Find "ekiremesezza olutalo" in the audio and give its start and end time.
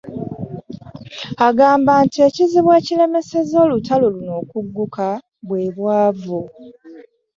2.79-4.05